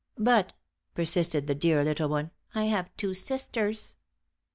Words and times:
'But,' 0.17 0.53
persisted 0.95 1.45
the 1.45 1.53
dear 1.53 1.83
little 1.83 2.09
one, 2.09 2.31
'I 2.55 2.63
have 2.63 2.97
two 2.97 3.13
sisters.' 3.13 3.97